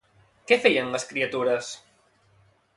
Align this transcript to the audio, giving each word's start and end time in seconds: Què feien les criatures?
Què 0.51 0.57
feien 0.63 0.89
les 0.95 1.05
criatures? 1.11 1.71